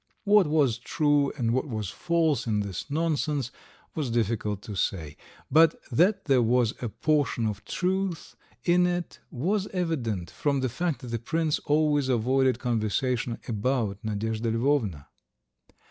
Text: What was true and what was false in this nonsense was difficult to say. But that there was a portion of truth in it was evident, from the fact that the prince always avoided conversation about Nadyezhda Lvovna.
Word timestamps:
What 0.23 0.47
was 0.47 0.79
true 0.79 1.31
and 1.37 1.53
what 1.53 1.67
was 1.67 1.91
false 1.91 2.47
in 2.47 2.61
this 2.61 2.89
nonsense 2.89 3.51
was 3.93 4.09
difficult 4.09 4.63
to 4.63 4.73
say. 4.73 5.15
But 5.51 5.79
that 5.91 6.25
there 6.25 6.41
was 6.41 6.73
a 6.81 6.89
portion 6.89 7.45
of 7.45 7.63
truth 7.65 8.35
in 8.63 8.87
it 8.87 9.19
was 9.29 9.67
evident, 9.67 10.31
from 10.31 10.61
the 10.61 10.69
fact 10.69 11.01
that 11.01 11.09
the 11.09 11.19
prince 11.19 11.59
always 11.65 12.09
avoided 12.09 12.57
conversation 12.57 13.37
about 13.47 14.01
Nadyezhda 14.03 14.51
Lvovna. 14.51 15.05